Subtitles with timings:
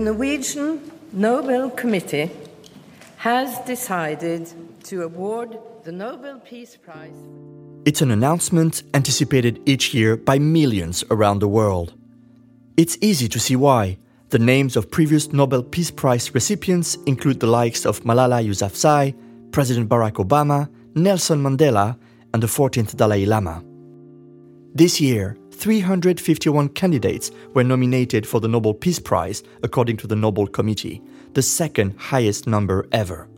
[0.00, 2.30] The Norwegian Nobel Committee
[3.18, 4.50] has decided
[4.84, 7.12] to award the Nobel Peace Prize.
[7.84, 11.92] It's an announcement anticipated each year by millions around the world.
[12.78, 13.98] It's easy to see why.
[14.30, 19.14] The names of previous Nobel Peace Prize recipients include the likes of Malala Yousafzai,
[19.52, 21.98] President Barack Obama, Nelson Mandela,
[22.32, 23.62] and the 14th Dalai Lama.
[24.74, 30.46] This year, 351 candidates were nominated for the Nobel Peace Prize, according to the Nobel
[30.46, 31.02] Committee,
[31.34, 33.28] the second highest number ever.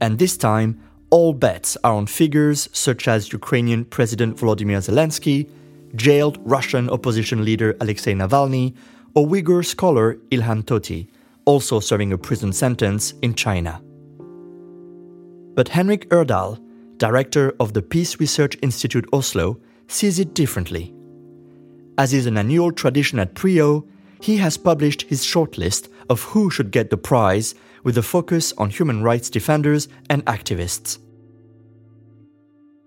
[0.00, 5.50] And this time, all bets are on figures such as Ukrainian President Volodymyr Zelensky,
[5.96, 8.72] jailed Russian opposition leader Alexei Navalny,
[9.16, 11.08] or Uyghur scholar Ilham Tohti,
[11.46, 13.82] also serving a prison sentence in China.
[15.56, 16.60] But Henrik Urdal,
[16.96, 20.92] director of the Peace Research Institute Oslo, sees it differently.
[21.98, 23.86] As is an annual tradition at PRIO,
[24.20, 28.70] he has published his shortlist of who should get the prize with a focus on
[28.70, 30.98] human rights defenders and activists.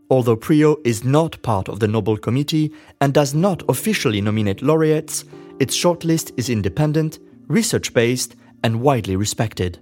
[0.10, 5.24] Although PRIO is not part of the Nobel Committee and does not officially nominate laureates,
[5.60, 9.80] its shortlist is independent, research based, and widely respected.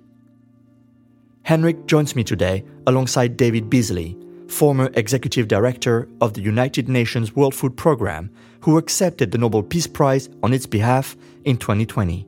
[1.44, 7.54] Henrik joins me today alongside David Beasley, former executive director of the United Nations World
[7.54, 8.32] Food Programme,
[8.62, 12.28] who accepted the Nobel Peace Prize on its behalf in 2020.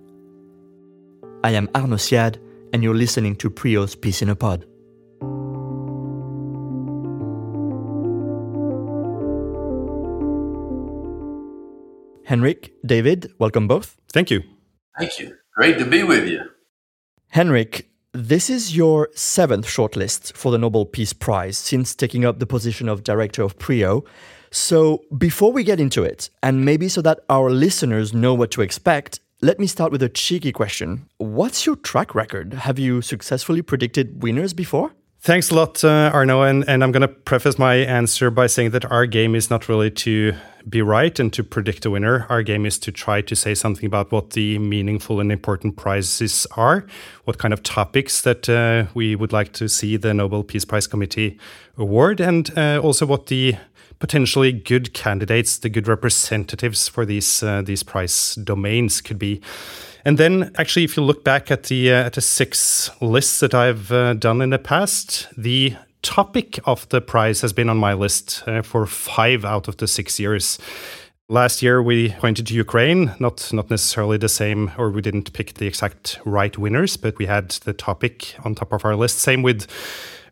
[1.44, 2.38] I am Arnaud Siad,
[2.74, 4.66] and you're listening to PRIO's Peace in a Pod.
[12.26, 13.98] Henrik, David, welcome both.
[14.12, 14.44] Thank you.
[15.00, 15.36] Thank you.
[15.56, 16.42] Great to be with you.
[17.30, 22.48] Henrik, this is your seventh shortlist for the Nobel Peace Prize since taking up the
[22.48, 24.04] position of director of PRIO.
[24.52, 28.64] So, before we get into it, and maybe so that our listeners know what to
[28.64, 31.08] expect, let me start with a cheeky question.
[31.18, 32.54] What's your track record?
[32.54, 34.92] Have you successfully predicted winners before?
[35.22, 36.44] Thanks a lot, uh, Arnaud.
[36.44, 39.68] And, and I'm going to preface my answer by saying that our game is not
[39.68, 40.34] really to
[40.68, 42.26] be right and to predict a winner.
[42.30, 46.48] Our game is to try to say something about what the meaningful and important prizes
[46.56, 46.86] are,
[47.26, 50.88] what kind of topics that uh, we would like to see the Nobel Peace Prize
[50.88, 51.38] Committee
[51.78, 53.56] award, and uh, also what the
[54.00, 59.42] potentially good candidates, the good representatives for these uh, these prize domains could be.
[60.06, 63.54] And then, actually, if you look back at the uh, at the six lists that
[63.54, 67.94] I've uh, done in the past, the topic of the prize has been on my
[67.94, 70.58] list uh, for five out of the six years.
[71.28, 75.56] Last year we pointed to Ukraine, not not necessarily the same, or we didn't pick
[75.56, 79.20] the exact right winners, but we had the topic on top of our list.
[79.20, 79.68] Same with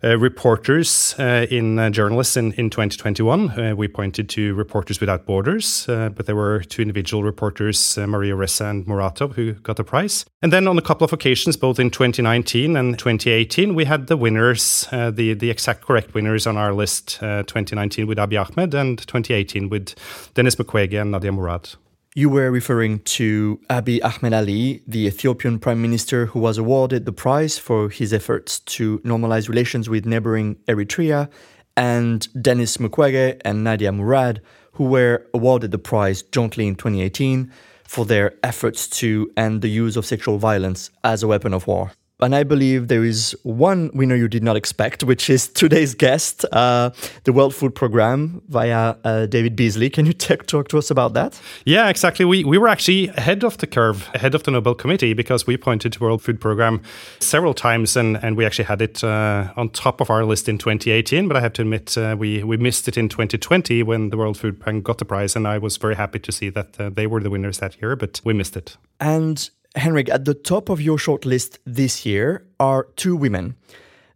[0.08, 3.50] Uh, reporters uh, in uh, journalists in, in 2021.
[3.50, 8.34] Uh, we pointed to Reporters Without Borders, uh, but there were two individual reporters, Maria
[8.34, 10.24] Ressa and Muratov, who got the prize.
[10.42, 14.16] And then on a couple of occasions, both in 2019 and 2018, we had the
[14.16, 19.68] winners, the, the exact correct winners on our list 2019 with Abiy Ahmed and 2018
[19.68, 19.94] with
[20.36, 21.76] Denis Mukwege and Nadia Murad.
[22.18, 27.12] You were referring to Abiy Ahmed Ali, the Ethiopian prime minister who was awarded the
[27.12, 31.30] prize for his efforts to normalize relations with neighboring Eritrea,
[31.76, 34.42] and Denis Mukwege and Nadia Murad,
[34.72, 37.52] who were awarded the prize jointly in 2018
[37.84, 41.92] for their efforts to end the use of sexual violence as a weapon of war.
[42.20, 46.46] And I believe there is one winner you did not expect, which is today's guest,
[46.52, 46.90] uh,
[47.26, 49.92] the World Food Programme via uh, David Beasley.
[49.92, 50.14] Can you
[50.48, 51.40] talk to us about that?
[51.66, 52.26] Yeah, exactly.
[52.26, 55.58] We, we were actually ahead of the curve, ahead of the Nobel Committee, because we
[55.58, 56.82] pointed to World Food Programme
[57.20, 60.58] several times, and, and we actually had it uh, on top of our list in
[60.58, 61.28] 2018.
[61.28, 64.40] But I have to admit, uh, we, we missed it in 2020 when the World
[64.40, 67.06] Food Programme got the prize, and I was very happy to see that uh, they
[67.06, 68.76] were the winners that year, but we missed it.
[69.00, 73.56] And Henrik, at the top of your shortlist this year are two women,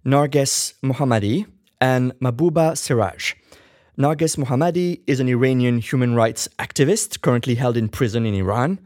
[0.05, 1.45] Narges Mohammadi
[1.79, 3.35] and Mahbouba Seraj.
[3.97, 8.79] Narges Mohammadi is an Iranian human rights activist currently held in prison in Iran.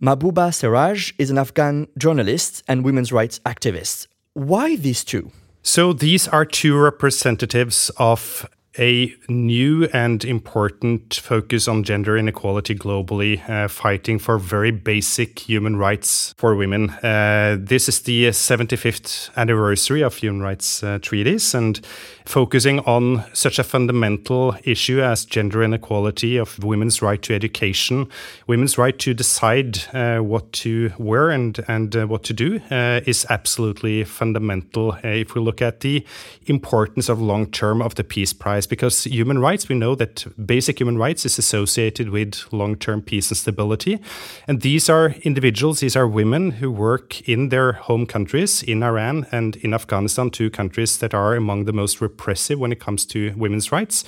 [0.00, 4.06] Mahbouba Seraj is an Afghan journalist and women's rights activist.
[4.32, 5.30] Why these two?
[5.62, 8.48] So, these are two representatives of
[8.78, 15.76] a new and important focus on gender inequality globally, uh, fighting for very basic human
[15.76, 16.90] rights for women.
[16.90, 21.84] Uh, this is the 75th anniversary of human rights uh, treaties, and
[22.24, 28.06] focusing on such a fundamental issue as gender inequality of women's right to education,
[28.46, 33.00] women's right to decide uh, what to wear and and uh, what to do uh,
[33.04, 34.96] is absolutely fundamental.
[35.02, 36.04] if we look at the
[36.46, 40.26] importance of long term of the peace prize prize because human rights, we know that
[40.46, 43.98] basic human rights is associated with long term peace and stability.
[44.48, 49.26] And these are individuals, these are women who work in their home countries, in Iran
[49.32, 53.32] and in Afghanistan, two countries that are among the most repressive when it comes to
[53.36, 54.04] women's rights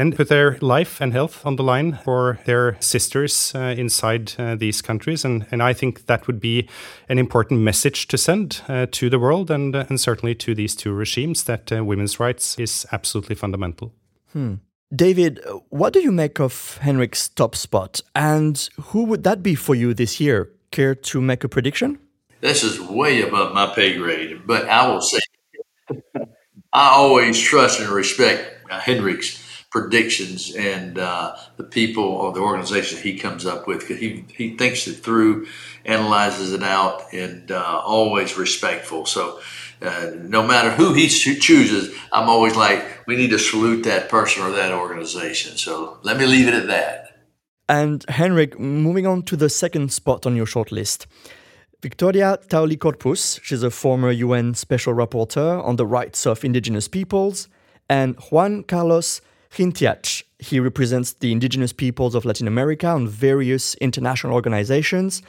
[0.00, 4.56] and put their life and health on the line for their sisters uh, inside uh,
[4.56, 5.26] these countries.
[5.26, 6.66] And, and I think that would be
[7.10, 10.74] an important message to send uh, to the world and, uh, and certainly to these
[10.74, 13.92] two regimes that uh, women's rights is absolutely fundamental.
[14.32, 14.54] Hmm.
[14.94, 15.38] David,
[15.68, 18.00] what do you make of Henrik's top spot?
[18.14, 20.50] And who would that be for you this year?
[20.70, 21.98] Care to make a prediction?
[22.40, 25.20] This is way above my pay grade, but I will say
[26.72, 32.98] I always trust and respect uh, Henrik's predictions and uh, the people or the organization
[32.98, 35.46] he comes up with he, he thinks it through,
[35.84, 39.06] analyzes it out, and uh, always respectful.
[39.06, 39.40] So
[39.80, 44.42] uh, no matter who he chooses, I'm always like, we need to salute that person
[44.42, 45.56] or that organization.
[45.56, 47.06] So let me leave it at that.
[47.68, 51.06] And Henrik, moving on to the second spot on your shortlist.
[51.80, 57.48] Victoria Tauli Corpuz, she's a former UN Special Rapporteur on the rights of indigenous peoples,
[57.88, 60.22] and Juan Carlos Jintiach.
[60.38, 65.22] He represents the indigenous peoples of Latin America on various international organizations.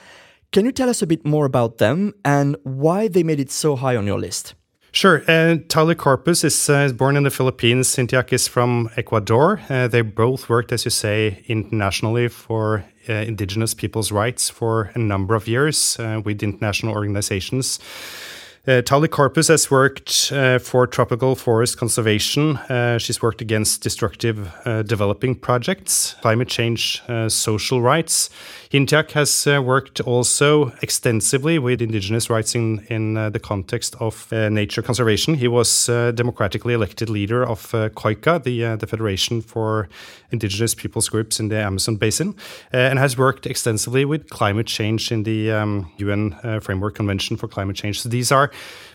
[0.51, 3.75] Can you tell us a bit more about them and why they made it so
[3.75, 4.53] high on your list?
[4.93, 5.21] Sure.
[5.21, 7.95] Uh, Tauli Corpuz is uh, born in the Philippines.
[7.95, 9.61] Jintiach is from Ecuador.
[9.69, 14.99] Uh, they both worked, as you say, internationally for uh, indigenous people's rights for a
[14.99, 17.79] number of years uh, with international organizations.
[18.67, 22.57] Uh, Tauli Corpuz has worked uh, for tropical forest conservation.
[22.57, 24.53] Uh, she's worked against destructive
[24.85, 28.29] developing projects, climate change, social rights.
[28.71, 34.81] Jintiach has uh, worked also extensively with indigenous rights in, in the context of nature
[34.81, 35.35] conservation.
[35.35, 39.89] He was democratically elected leader of COICA, the, the Federation for
[40.31, 42.33] Indigenous Peoples Groups in the Amazon Basin,
[42.71, 47.75] and has worked extensively with climate change in the um, UN Framework Convention for Climate
[47.75, 47.99] Change.
[47.99, 48.51] So these are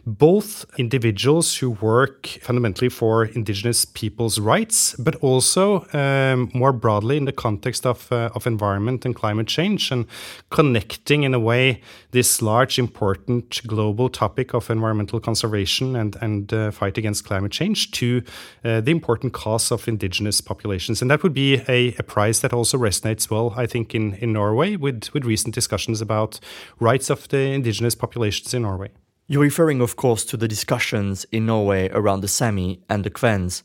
[0.07, 7.27] both individuals who work fundamentally for indigenous people's rights, but also um, more broadly in
[7.27, 10.07] the context of, uh, of environment and climate change and
[10.51, 11.81] connecting in a way
[12.13, 17.91] this large, important global topic of environmental conservation and, and uh, fight against climate change
[17.91, 18.23] to
[18.65, 21.03] uh, the important cause of indigenous populations.
[21.03, 24.33] And that would be a, a prize that also resonates well, I think, in, in
[24.33, 26.41] Norway with, with recent discussions about
[26.81, 28.91] rights of the indigenous populations in Norway.
[29.29, 33.63] You're referring, of course, to the discussions in Norway around the Sami and the Kvens.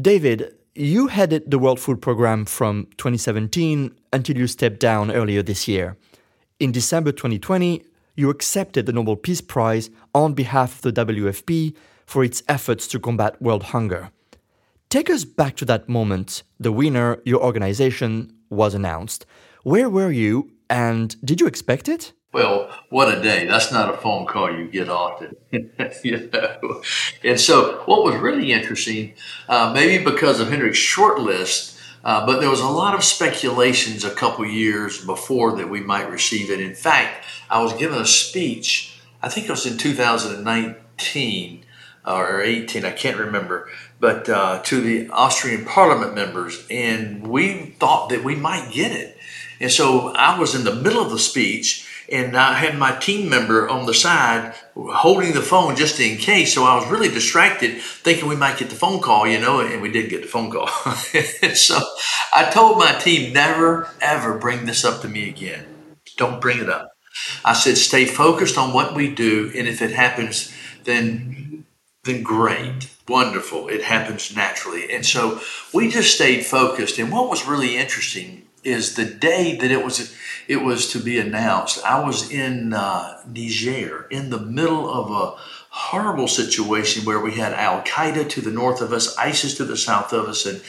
[0.00, 5.66] David, you headed the World Food Programme from 2017 until you stepped down earlier this
[5.66, 5.96] year.
[6.60, 7.82] In December 2020,
[8.14, 11.74] you accepted the Nobel Peace Prize on behalf of the WFP
[12.06, 14.10] for its efforts to combat world hunger.
[14.88, 19.26] Take us back to that moment the winner, your organization, was announced.
[19.64, 22.12] Where were you and did you expect it?
[22.32, 23.46] Well, what a day.
[23.46, 25.36] That's not a phone call you get often.
[25.50, 26.82] you know?
[27.24, 29.14] And so, what was really interesting,
[29.48, 34.04] uh, maybe because of Henrik's short list, uh, but there was a lot of speculations
[34.04, 36.60] a couple years before that we might receive it.
[36.60, 41.64] In fact, I was given a speech, I think it was in 2019
[42.06, 43.70] or 18, I can't remember,
[44.00, 49.16] but uh, to the Austrian parliament members, and we thought that we might get it.
[49.60, 53.28] And so I was in the middle of the speech and I had my team
[53.28, 56.54] member on the side holding the phone just in case.
[56.54, 59.82] So I was really distracted, thinking we might get the phone call, you know, and
[59.82, 60.68] we did get the phone call.
[61.54, 61.78] so
[62.34, 65.66] I told my team, never ever bring this up to me again.
[66.16, 66.90] Don't bring it up.
[67.44, 71.64] I said, stay focused on what we do, and if it happens, then
[72.04, 73.68] then great, wonderful.
[73.68, 74.90] It happens naturally.
[74.90, 75.40] And so
[75.74, 76.98] we just stayed focused.
[76.98, 80.14] And what was really interesting is the day that it was
[80.46, 81.84] it was to be announced.
[81.84, 85.38] I was in uh, Niger in the middle of a
[85.70, 89.76] horrible situation where we had Al Qaeda to the north of us, ISIS to the
[89.76, 90.62] south of us, and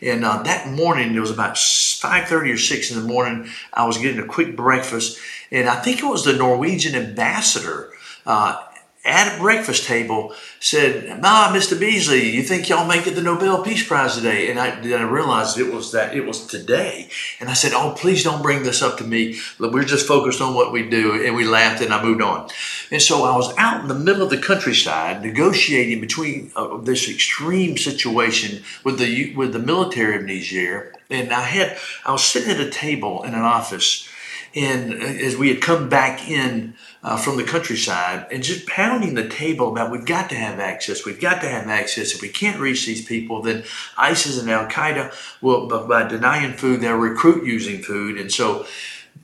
[0.00, 3.48] and uh, that morning it was about five thirty or six in the morning.
[3.72, 5.18] I was getting a quick breakfast,
[5.50, 7.90] and I think it was the Norwegian ambassador.
[8.24, 8.62] Uh,
[9.04, 11.78] at a breakfast table said, "Ma, Mr.
[11.78, 15.04] Beasley, you think y'all may get the Nobel Peace Prize today?" And I then I
[15.04, 17.08] realized it was that it was today.
[17.40, 19.38] And I said, "Oh, please don't bring this up to me.
[19.58, 22.48] We're just focused on what we do." And we laughed and I moved on.
[22.90, 27.08] And so I was out in the middle of the countryside negotiating between uh, this
[27.08, 30.94] extreme situation with the with the military of Niger.
[31.08, 34.08] And I had I was sitting at a table in an office
[34.54, 39.28] and as we had come back in uh, from the countryside and just pounding the
[39.28, 42.14] table about we've got to have access, we've got to have access.
[42.14, 43.64] If we can't reach these people, then
[43.96, 48.18] ISIS and Al Qaeda will, by denying food, they'll recruit using food.
[48.18, 48.66] And so,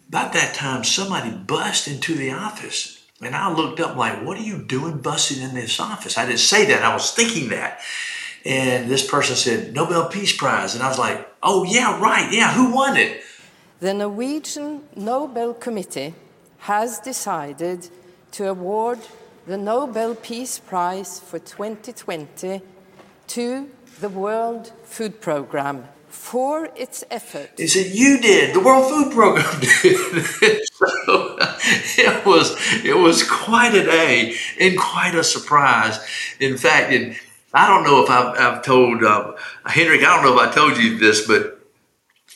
[0.08, 3.04] about that time, somebody bust into the office.
[3.20, 6.18] And I looked up like, what are you doing busting in this office?
[6.18, 6.84] I didn't say that.
[6.84, 7.80] I was thinking that.
[8.44, 10.74] And this person said, Nobel Peace Prize.
[10.74, 12.30] And I was like, oh, yeah, right.
[12.32, 13.22] Yeah, who won it?
[13.80, 16.14] The Norwegian Nobel Committee
[16.64, 17.90] has decided
[18.32, 18.98] to award
[19.46, 22.62] the Nobel Peace Prize for 2020
[23.26, 27.50] to the World Food Programme for its effort.
[27.58, 28.54] He said, "You did.
[28.54, 29.98] The World Food Program did."
[31.98, 36.00] it was it was quite a day and quite a surprise.
[36.40, 36.90] In fact,
[37.52, 39.32] I don't know if I've, I've told uh,
[39.66, 40.00] Henrik.
[40.00, 41.53] I don't know if I told you this, but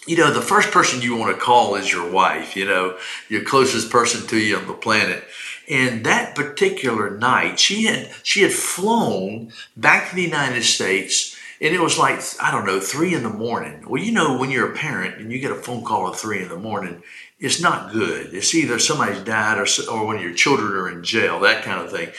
[0.09, 2.57] you know, the first person you want to call is your wife.
[2.57, 2.99] You know,
[3.29, 5.25] your closest person to you on the planet.
[5.69, 11.75] And that particular night, she had she had flown back to the United States and
[11.75, 13.85] it was like, I don't know, three in the morning.
[13.88, 16.41] Well, you know, when you're a parent and you get a phone call at three
[16.41, 17.03] in the morning,
[17.41, 18.33] it's not good.
[18.33, 21.81] It's either somebody's died or, or one of your children are in jail, that kind
[21.81, 22.11] of thing.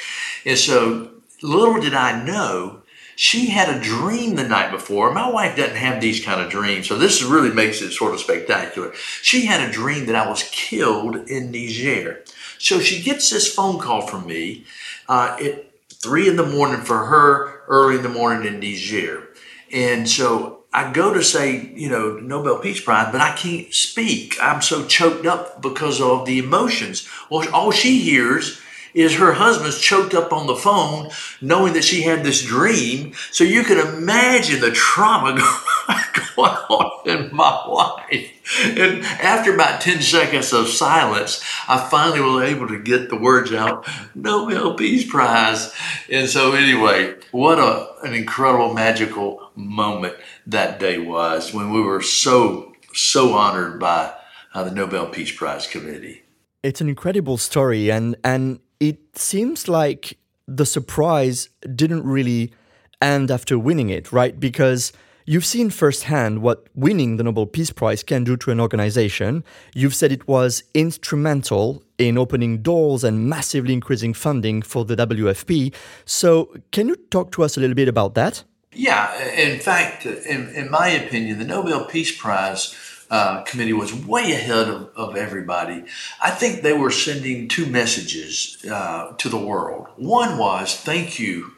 [0.45, 2.78] And so little did I know,
[3.19, 5.13] she had a dream the night before.
[5.13, 8.21] My wife doesn't have these kind of dreams, so this really makes it sort of
[8.21, 8.93] spectacular.
[9.21, 12.23] She had a dream that I was killed in Niger.
[12.59, 14.63] So she gets this phone call from me
[15.09, 19.27] uh, at three in the morning for her, early in the morning in Niger.
[19.69, 24.37] And so I go to say, you know, Nobel Peace Prize, but I can't speak.
[24.41, 27.05] I'm so choked up because of the emotions.
[27.29, 28.61] Well, all she hears
[28.93, 31.09] is her husband's choked up on the phone
[31.41, 33.13] knowing that she had this dream.
[33.31, 35.33] So you can imagine the trauma
[36.35, 38.39] going on in my life.
[38.63, 43.53] And after about 10 seconds of silence, I finally was able to get the words
[43.53, 45.73] out Nobel Peace Prize.
[46.09, 50.15] And so, anyway, what a, an incredible, magical moment
[50.47, 54.13] that day was when we were so, so honored by
[54.53, 56.23] uh, the Nobel Peace Prize Committee.
[56.63, 60.17] It's an incredible story, and, and it seems like
[60.47, 62.53] the surprise didn't really
[63.01, 64.39] end after winning it, right?
[64.39, 64.91] Because
[65.25, 69.43] you've seen firsthand what winning the Nobel Peace Prize can do to an organization.
[69.75, 75.73] You've said it was instrumental in opening doors and massively increasing funding for the WFP.
[76.05, 78.43] So, can you talk to us a little bit about that?
[78.73, 82.73] Yeah, in fact, in, in my opinion, the Nobel Peace Prize
[83.09, 85.83] uh, committee was way ahead of, of everybody.
[86.21, 89.87] I think they were sending two messages uh, to the world.
[89.95, 91.53] One was thank you,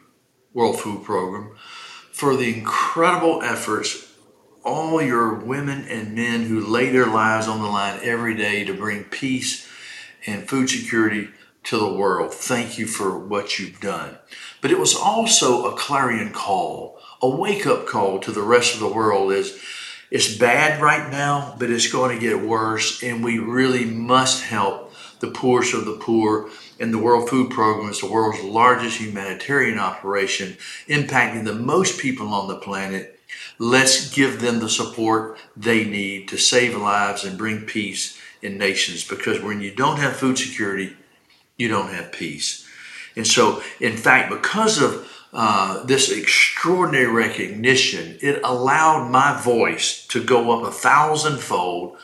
[0.54, 1.54] World Food Program,
[2.10, 4.08] for the incredible efforts
[4.64, 8.72] all your women and men who lay their lives on the line every day to
[8.72, 9.68] bring peace
[10.26, 11.28] and food security
[11.64, 12.32] to the world.
[12.32, 14.18] Thank you for what you've done.
[14.60, 18.80] But it was also a clarion call, a wake up call to the rest of
[18.80, 19.60] the world is
[20.12, 24.92] it's bad right now, but it's going to get worse, and we really must help
[25.20, 26.50] the poorest of the poor.
[26.78, 32.28] And the World Food Program is the world's largest humanitarian operation, impacting the most people
[32.28, 33.20] on the planet.
[33.58, 39.08] Let's give them the support they need to save lives and bring peace in nations
[39.08, 40.94] because when you don't have food security,
[41.56, 42.68] you don't have peace.
[43.16, 50.22] And so, in fact, because of uh, this extraordinary recognition, it allowed my voice to
[50.22, 51.96] go up a thousandfold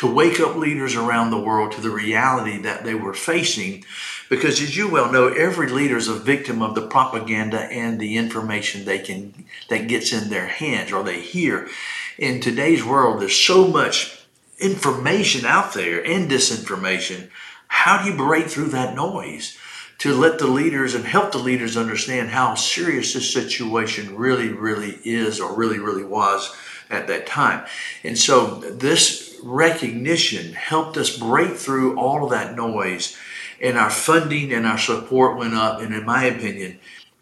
[0.00, 3.84] to wake up leaders around the world to the reality that they were facing.
[4.30, 8.16] Because as you well know, every leader is a victim of the propaganda and the
[8.16, 11.68] information they can that gets in their hands or they hear.
[12.16, 14.24] In today's world, there's so much
[14.58, 17.28] information out there and disinformation.
[17.68, 19.58] How do you break through that noise?
[20.00, 24.98] To let the leaders and help the leaders understand how serious this situation really, really
[25.04, 26.54] is or really, really was
[26.88, 27.66] at that time.
[28.02, 33.16] And so this recognition helped us break through all of that noise,
[33.60, 35.82] and our funding and our support went up.
[35.82, 36.78] And in my opinion,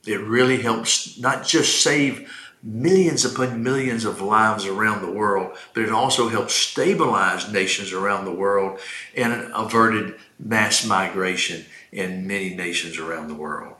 [0.06, 2.32] it really helps not just save
[2.62, 8.24] millions upon millions of lives around the world, but it also helped stabilize nations around
[8.24, 8.78] the world
[9.16, 13.74] and averted mass migration in many nations around the world.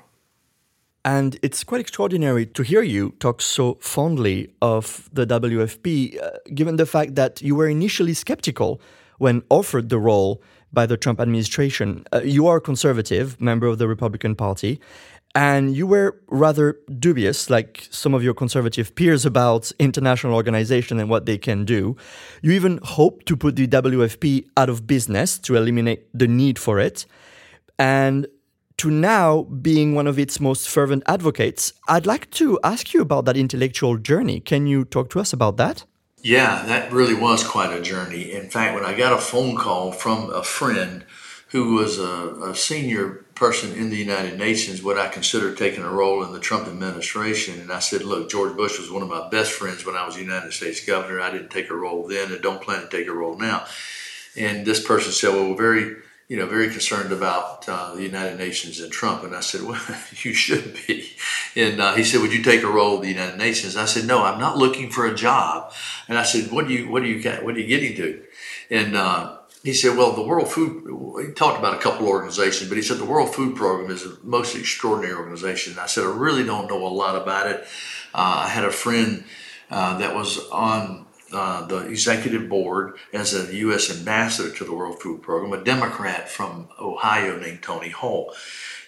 [1.04, 6.76] And it's quite extraordinary to hear you talk so fondly of the WFP, uh, given
[6.76, 8.80] the fact that you were initially skeptical
[9.18, 12.04] when offered the role by the Trump administration.
[12.12, 14.80] Uh, you are a conservative member of the Republican Party,
[15.34, 21.08] And you were rather dubious, like some of your conservative peers, about international organization and
[21.08, 21.96] what they can do.
[22.42, 26.80] You even hoped to put the WFP out of business to eliminate the need for
[26.80, 27.06] it.
[27.78, 28.26] And
[28.78, 33.25] to now being one of its most fervent advocates, I'd like to ask you about
[33.26, 34.40] that intellectual journey.
[34.40, 35.85] Can you talk to us about that?
[36.23, 38.32] Yeah, that really was quite a journey.
[38.32, 41.04] In fact, when I got a phone call from a friend
[41.49, 45.90] who was a, a, senior person in the United Nations, what I consider taking a
[45.90, 47.61] role in the Trump administration.
[47.61, 50.18] And I said, Look, George Bush was one of my best friends when I was
[50.18, 51.20] United States governor.
[51.20, 53.64] I didn't take a role then and don't plan to take a role now.
[54.37, 55.97] And this person said, Well, very
[56.28, 59.25] you know, very concerned about uh, the United Nations and Trump.
[59.25, 59.80] And I said, well,
[60.23, 61.11] you should be.
[61.56, 63.76] And uh, he said, would you take a role in the United Nations?
[63.76, 65.73] I said, no, I'm not looking for a job.
[66.06, 68.23] And I said, what do you, what do you, what are you getting to?
[68.70, 70.85] And uh, he said, well, the World Food,
[71.26, 74.18] he talked about a couple organizations, but he said the World Food Program is the
[74.23, 75.73] most extraordinary organization.
[75.73, 77.61] And I said, I really don't know a lot about it.
[78.14, 79.25] Uh, I had a friend
[79.70, 83.97] uh, that was on uh, the executive board as a U.S.
[83.97, 88.35] ambassador to the World Food Program, a Democrat from Ohio named Tony Hall.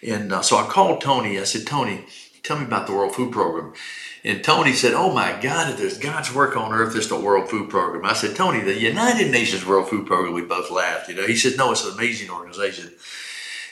[0.02, 1.38] And uh, so I called Tony.
[1.38, 2.06] I said, Tony,
[2.42, 3.74] tell me about the World Food Program.
[4.22, 7.48] And Tony said, Oh my God, if there's God's work on earth, it's the World
[7.48, 8.04] Food Program.
[8.04, 11.08] I said, Tony, the United Nations World Food Program, we both laughed.
[11.08, 12.92] You know, he said, No, it's an amazing organization.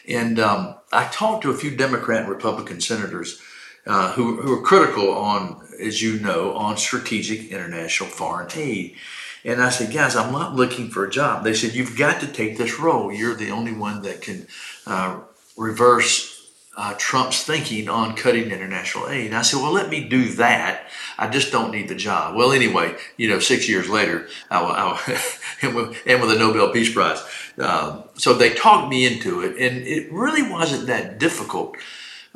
[0.06, 3.42] And um, I talked to a few Democrat and Republican senators
[3.86, 8.96] uh, who, who are critical on as you know, on strategic international foreign aid.
[9.44, 11.44] And I said, guys, I'm not looking for a job.
[11.44, 13.12] They said, you've got to take this role.
[13.12, 14.46] You're the only one that can
[14.86, 15.20] uh,
[15.56, 16.34] reverse
[16.76, 19.26] uh, Trump's thinking on cutting international aid.
[19.26, 20.86] And I said, well, let me do that.
[21.18, 22.36] I just don't need the job.
[22.36, 25.22] Well, anyway, you know, six years later, I, I,
[25.62, 27.20] and, with, and with a Nobel Peace Prize.
[27.58, 31.76] Um, so they talked me into it, and it really wasn't that difficult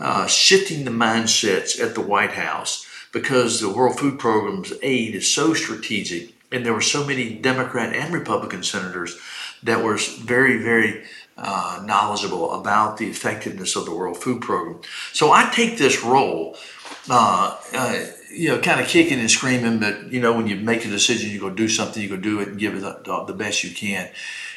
[0.02, 5.32] uh, shifting the mindsets at the White House because the World Food Program's aid is
[5.32, 9.16] so strategic, and there were so many Democrat and Republican senators
[9.62, 11.04] that were very, very
[11.38, 14.80] uh, knowledgeable about the effectiveness of the World Food Program.
[15.12, 16.56] So I take this role,
[17.08, 20.84] uh, uh, you know, kind of kicking and screaming, but you know, when you make
[20.84, 23.34] a decision, you go do something, you go do it and give it the, the
[23.34, 24.10] best you can.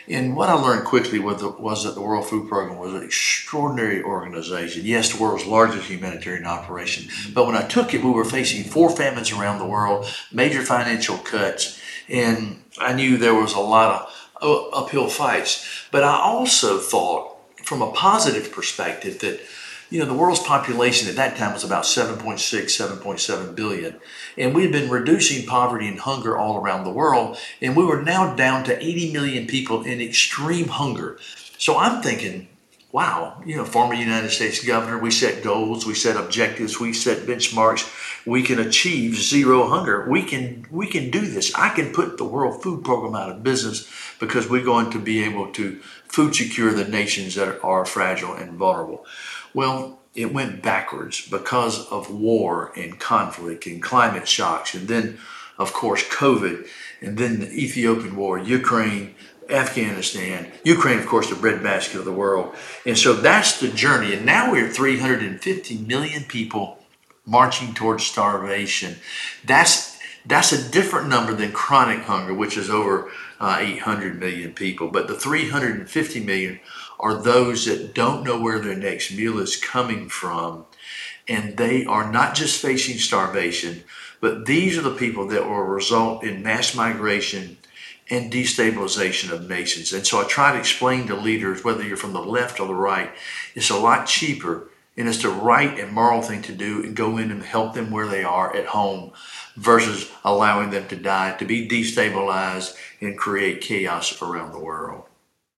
[0.07, 4.03] And what I learned quickly was, was, that the World Food Program was an extraordinary
[4.03, 4.83] organization.
[4.85, 7.09] Yes, the world's largest humanitarian operation.
[7.33, 11.17] But when I took it, we were facing four famines around the world, major financial
[11.17, 15.87] cuts, and I knew there was a lot of uh, uphill fights.
[15.91, 19.41] But I also thought, from a positive perspective, that
[19.89, 23.95] you know, the world's population at that time was about 7.6, 7.7 billion.
[24.37, 27.37] And we had been reducing poverty and hunger all around the world.
[27.61, 31.17] And we were now down to 80 million people in extreme hunger.
[31.57, 32.47] So I'm thinking,
[32.95, 37.27] wow, you know, former United States governor, we set goals, we set objectives, we set
[37.27, 37.91] benchmarks.
[38.25, 40.09] We can achieve zero hunger.
[40.09, 41.53] We can we can do this.
[41.55, 43.87] I can put the World Food Program out of business
[44.19, 48.53] because we're going to be able to food secure the nations that are fragile and
[48.53, 49.05] vulnerable.
[49.55, 55.17] Well, it went backwards because of war and conflict and climate shocks, and then,
[55.57, 56.67] of course, COVID,
[56.99, 59.15] and then the Ethiopian war, Ukraine,
[59.49, 62.53] Afghanistan, Ukraine, of course, the breadbasket of the world.
[62.85, 64.13] And so that's the journey.
[64.13, 66.79] And now we're 350 million people
[67.25, 68.97] marching towards starvation.
[69.45, 69.95] That's
[70.27, 74.89] that's a different number than chronic hunger, which is over uh, 800 million people.
[74.89, 76.59] But the 350 million
[76.99, 80.65] are those that don't know where their next meal is coming from.
[81.27, 83.83] And they are not just facing starvation,
[84.21, 87.57] but these are the people that will result in mass migration
[88.09, 89.91] and destabilization of nations.
[89.91, 92.75] And so I try to explain to leaders, whether you're from the left or the
[92.75, 93.11] right,
[93.55, 97.17] it's a lot cheaper and it's the right and moral thing to do and go
[97.17, 99.11] in and help them where they are at home
[99.55, 105.03] versus allowing them to die, to be destabilized and create chaos around the world.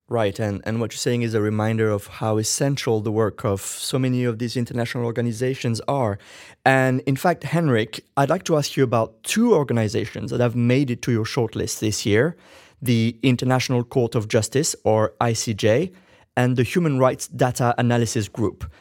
[0.09, 3.59] Right, and, and what you're saying is a reminder of how essential the work of
[3.59, 6.17] so many of these international organizations are.
[6.65, 10.89] And in fact, Henrik, I'd like to ask you about two organizations that have made
[10.89, 12.37] it to your shortlist this year
[12.81, 15.91] the International Court of Justice, or ICJ,
[16.35, 18.71] and the Human Rights Data Analysis Group.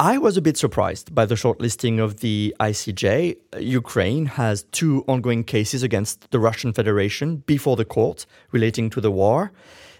[0.00, 3.36] I was a bit surprised by the shortlisting of the ICJ.
[3.60, 9.10] Ukraine has two ongoing cases against the Russian Federation before the court relating to the
[9.10, 9.52] war.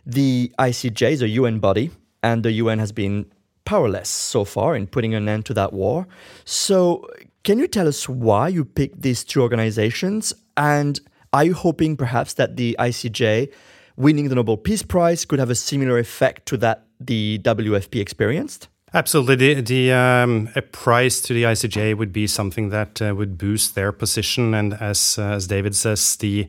[0.05, 1.91] The ICJ is a UN body,
[2.23, 3.27] and the UN has been
[3.65, 6.07] powerless so far in putting an end to that war.
[6.45, 7.09] So,
[7.45, 10.33] can you tell us why you picked these two organizations?
[10.57, 11.01] And
[11.33, 13.53] are you hoping perhaps that the ICJ
[13.97, 18.69] winning the Nobel Peace Prize could have a similar effect to that the WFP experienced?
[18.95, 19.55] Absolutely.
[19.55, 23.75] The, the um, a prize to the ICJ would be something that uh, would boost
[23.75, 24.53] their position.
[24.53, 26.49] And as uh, as David says, the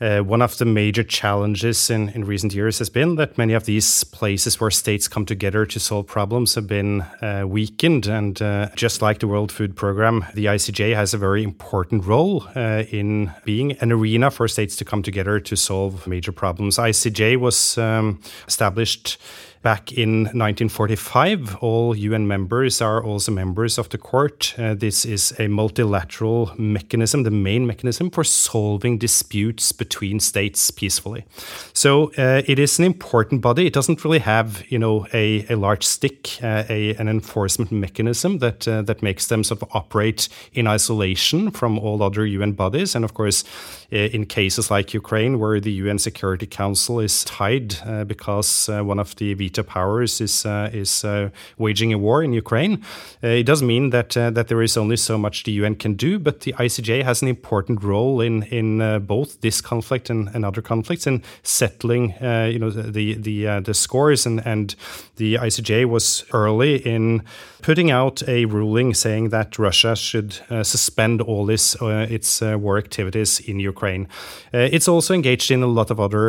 [0.00, 3.64] uh, one of the major challenges in, in recent years has been that many of
[3.64, 8.06] these places where states come together to solve problems have been uh, weakened.
[8.06, 12.44] And uh, just like the World Food Programme, the ICJ has a very important role
[12.56, 16.76] uh, in being an arena for states to come together to solve major problems.
[16.76, 19.18] ICJ was um, established
[19.64, 24.54] Back in 1945, all UN members are also members of the court.
[24.58, 31.24] Uh, this is a multilateral mechanism, the main mechanism for solving disputes between states peacefully.
[31.72, 33.66] So uh, it is an important body.
[33.66, 38.40] It doesn't really have, you know, a, a large stick, uh, a, an enforcement mechanism
[38.40, 42.94] that uh, that makes them sort of operate in isolation from all other UN bodies.
[42.94, 43.44] And of course,
[43.90, 48.98] uh, in cases like Ukraine, where the UN Security Council is tied uh, because one
[48.98, 52.82] of the veto powers is uh, is uh, waging a war in Ukraine.
[53.22, 56.18] Uh, it does mean that that there is only so much the UN can do,
[56.18, 60.62] but the ICJ has an important role in in both this conflict and, and other
[60.62, 62.14] conflicts in settling
[62.52, 64.74] you know the the the scores and and
[65.16, 67.22] the ICJ was early in
[67.64, 72.58] putting out a ruling saying that Russia should uh, suspend all this uh, its uh,
[72.58, 74.06] war activities in Ukraine.
[74.52, 76.26] it's also engaged in a lot of other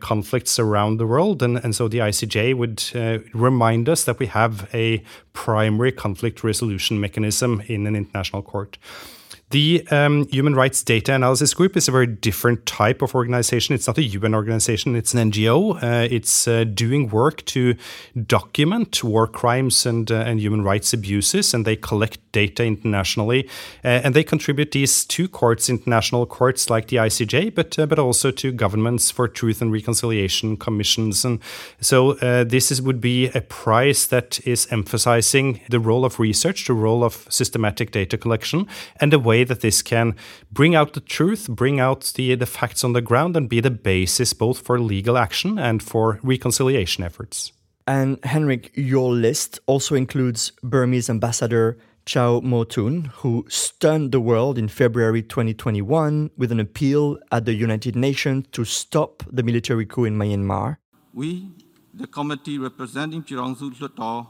[0.00, 4.26] conflicts around the world, and, and so the ICJ would uh, remind us that we
[4.26, 8.78] have a primary conflict resolution mechanism in an international court.
[9.50, 13.74] The um, Human Rights Data Analysis Group is a very different type of organization.
[13.74, 15.82] It's not a UN organization, it's an NGO.
[15.82, 17.74] Uh, it's uh, doing work to
[18.26, 23.48] document war crimes and, uh, and human rights abuses, and they collect data internationally.
[23.82, 27.98] Uh, and they contribute these to courts, international courts like the ICJ, but, uh, but
[27.98, 31.24] also to governments for truth and reconciliation commissions.
[31.24, 31.40] And
[31.80, 36.66] so uh, this is, would be a prize that is emphasizing the role of research,
[36.66, 38.66] the role of systematic data collection,
[39.00, 40.14] and the way way that this can
[40.50, 43.70] bring out the truth, bring out the, the facts on the ground, and be the
[43.70, 47.52] basis both for legal action and for reconciliation efforts.
[47.86, 54.58] And Henrik, your list also includes Burmese ambassador Kyaw Moe Tun, who stunned the world
[54.58, 60.04] in February 2021 with an appeal at the United Nations to stop the military coup
[60.04, 60.76] in Myanmar.
[61.12, 61.50] We,
[61.94, 64.26] the committee representing Pyidaungsu Hluttaw,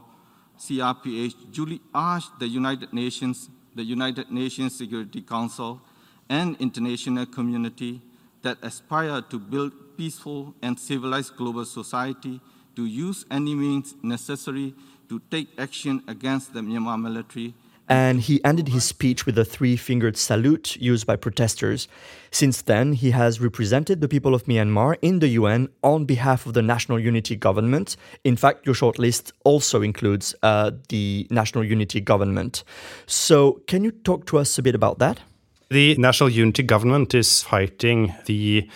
[0.57, 5.81] CRPH, duly asked the United Nations the United Nations Security Council,
[6.29, 8.01] and international community
[8.41, 12.39] that aspire to build peaceful and civilized global society
[12.75, 14.73] to use any means necessary
[15.09, 17.53] to take action against the Myanmar military
[17.89, 21.87] and he ended his speech with a three fingered salute used by protesters.
[22.29, 26.53] Since then, he has represented the people of Myanmar in the UN on behalf of
[26.53, 27.97] the National Unity Government.
[28.23, 32.63] In fact, your shortlist also includes uh, the National Unity Government.
[33.07, 35.19] So, can you talk to us a bit about that?
[35.69, 38.67] The National Unity Government is fighting the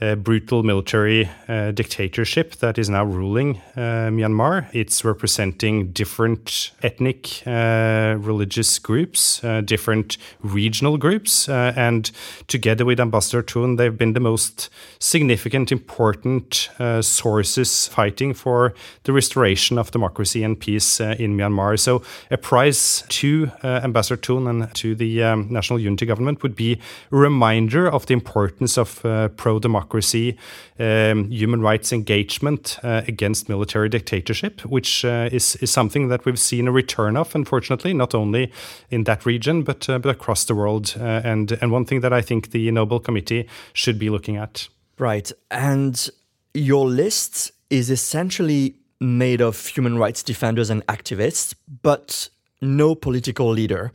[0.00, 4.66] brutal military uh, dictatorship that is now ruling uh, Myanmar.
[4.72, 12.10] It's representing different ethnic, uh, religious groups, uh, different regional groups, uh, and
[12.48, 16.70] together with Ambassador Tun, they've been the most significant, important
[17.02, 21.78] sources fighting for the restoration of democracy and peace in Myanmar.
[21.78, 26.80] So, a prize to Ambassador Tun and to the um, National Unity Government would be
[27.12, 29.02] a reminder of the importance of
[29.36, 30.36] pro democracy democracy,
[30.78, 36.38] um, human rights engagement uh, against military dictatorship, which uh, is, is something that we've
[36.38, 38.52] seen a return of, unfortunately, not only
[38.90, 40.94] in that region, but, uh, but across the world.
[40.98, 44.68] Uh, and, and one thing that I think the Nobel Committee should be looking at.
[44.98, 45.32] Right.
[45.50, 46.10] And
[46.54, 53.92] your list is essentially made of human rights defenders and activists, but no political leader.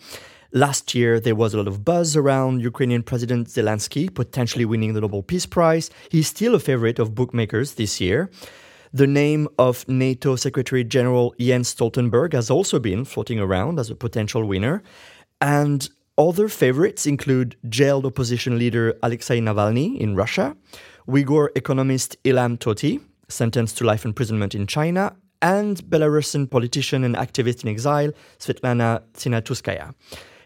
[0.56, 5.02] Last year, there was a lot of buzz around Ukrainian President Zelensky potentially winning the
[5.02, 5.90] Nobel Peace Prize.
[6.10, 8.32] He's still a favorite of bookmakers this year.
[8.94, 13.96] The name of NATO Secretary General Jens Stoltenberg has also been floating around as a
[13.96, 14.82] potential winner.
[15.42, 20.56] And other favorites include jailed opposition leader Alexei Navalny in Russia,
[21.06, 27.64] Uyghur economist Ilham Tohti, sentenced to life imprisonment in China, and Belarusian politician and activist
[27.64, 29.94] in exile Svetlana Tsikhanouskaya.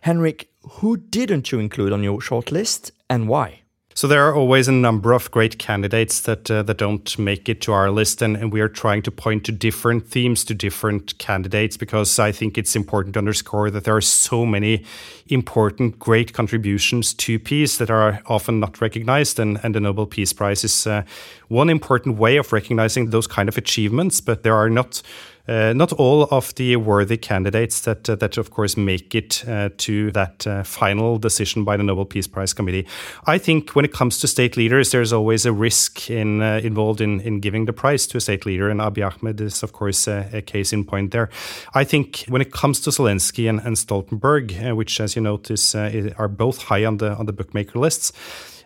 [0.01, 3.61] Henrik, who didn't you include on your shortlist and why?
[3.99, 7.59] So there are always a number of great candidates that uh, that don't make it
[7.63, 11.17] to our list, and, and, we are trying to point to different themes to different
[11.17, 14.85] candidates because I think it's important to underscore that there are so many
[15.27, 20.31] important, great contributions to peace that are often not recognized, and, and the Nobel Peace
[20.31, 21.03] Prize is uh,
[21.49, 24.21] one important way of recognizing those kind of achievements.
[24.21, 25.01] But there are not
[25.49, 29.69] uh, not all of the worthy candidates that uh, that of course make it uh,
[29.77, 32.85] to that uh, final decision by the Nobel Peace Prize Committee.
[33.25, 37.01] I think when it comes to state leaders, there's always a risk in uh, involved
[37.01, 40.07] in in giving the prize to a state leader, and Abiy Ahmed is of course
[40.07, 41.29] a, case in point there.
[41.73, 46.27] I think when it comes to Zelensky and, and Stoltenberg, which as you notice are
[46.27, 48.11] both high on the on the bookmaker lists.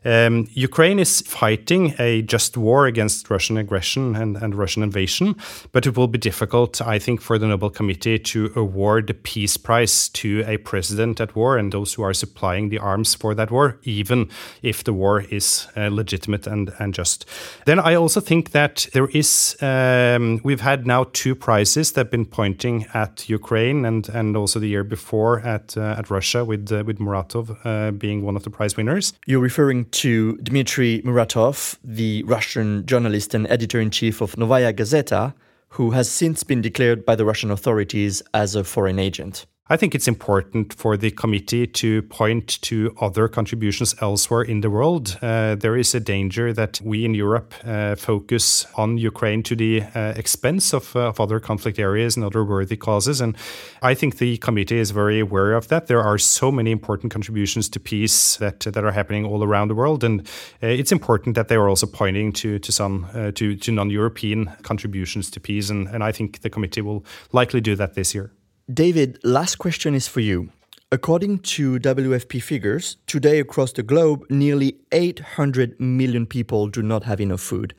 [0.06, 5.36] Um, Ukraine is fighting a just war against Russian aggression and, and Russian invasion,
[5.72, 9.58] but it will be difficult, I think, for the Nobel Committee to award the Peace
[9.58, 13.52] Prize to a president at war and those who are supplying the arms for that
[13.52, 14.30] war, even
[14.62, 17.26] if the war is uh, legitimate and, and just.
[17.66, 22.12] Then I also think that there is, um, we've had now two prizes that have
[22.12, 26.72] been pointing at Ukraine and, and also the year before at, uh, at Russia with,
[26.72, 29.14] uh, with Muratov uh, being one of the prize winners.
[29.26, 35.34] You're referring to Dmitry Muratov, the Russian journalist and editor in chief of Novaya Gazeta,
[35.70, 39.46] who has since been declared by the Russian authorities as a foreign agent.
[39.70, 44.70] I think it's important for the committee to point to other contributions elsewhere in the
[44.70, 45.18] world.
[45.22, 49.84] Uh, there is a danger that we in Europe uh, focus on Ukraine to the
[49.96, 53.22] uh, expense of, uh, of, other conflict areas and other worthy causes.
[53.22, 53.38] And
[53.82, 55.88] I think the committee is very aware of that.
[55.88, 59.76] There are so many important contributions to peace that, that are happening all around the
[59.76, 60.04] world.
[60.04, 60.28] And
[60.62, 63.90] uh, it's important that they are also pointing to, to some uh, to, to non
[63.90, 65.70] European contributions to peace.
[65.70, 68.34] And, and I think the committee will likely do that this year.
[68.72, 70.50] David, last question is for you.
[70.90, 77.20] According to WFP figures, today across the globe, nearly 800 million people do not have
[77.20, 77.76] enough food.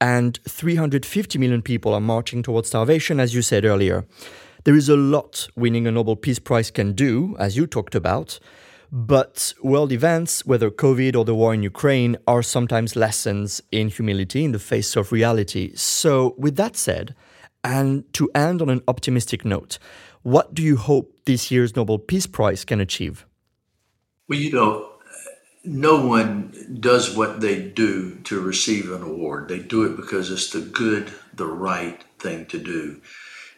[0.00, 4.04] And 350 million people are marching towards starvation, as you said earlier.
[4.64, 8.40] There is a lot winning a Nobel Peace Prize can do, as you talked about.
[8.90, 14.44] But world events, whether COVID or the war in Ukraine, are sometimes lessons in humility
[14.44, 15.70] in the face of reality.
[15.76, 17.14] So, with that said,
[17.62, 19.78] and to end on an optimistic note,
[20.26, 23.24] what do you hope this year's Nobel Peace Prize can achieve?
[24.28, 24.90] Well, you know,
[25.64, 29.46] no one does what they do to receive an award.
[29.46, 33.00] They do it because it's the good, the right thing to do.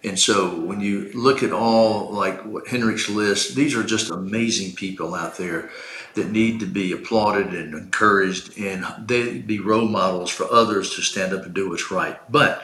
[0.05, 4.77] And so when you look at all like what Henrik's list, these are just amazing
[4.77, 5.71] people out there
[6.17, 11.01] that need to be applauded and encouraged and they be role models for others to
[11.01, 12.21] stand up and do what's right.
[12.31, 12.63] But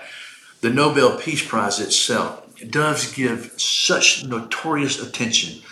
[0.61, 5.63] the Nobel Peace Prize itself does give such notorious attention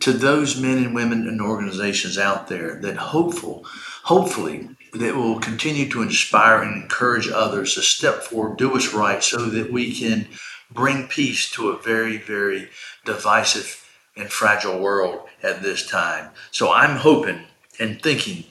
[0.00, 3.64] to those men and women and organizations out there that hopeful,
[4.04, 9.22] hopefully, that will continue to inspire and encourage others to step forward, do what's right,
[9.22, 10.28] so that we can
[10.70, 12.68] bring peace to a very, very
[13.04, 13.84] divisive
[14.16, 16.30] and fragile world at this time.
[16.50, 17.44] So I'm hoping
[17.78, 18.44] and thinking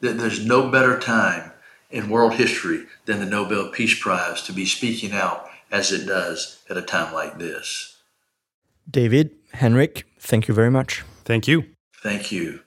[0.00, 1.52] that there's no better time
[1.90, 6.62] in world history than the Nobel Peace Prize to be speaking out as it does
[6.68, 7.96] at a time like this.
[8.90, 11.04] David, Henrik, thank you very much.
[11.24, 11.64] Thank you.
[12.02, 12.60] Thank you.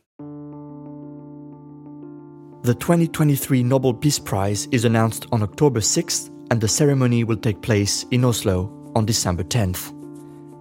[2.64, 7.62] The 2023 Nobel Peace Prize is announced on October 6th, and the ceremony will take
[7.62, 9.94] place in Oslo on December 10th.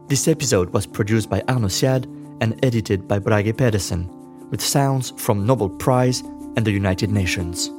[0.09, 2.05] This episode was produced by Arnaud Siad
[2.41, 4.09] and edited by Brage Pedersen,
[4.51, 6.21] with sounds from Nobel Prize
[6.57, 7.71] and the United Nations.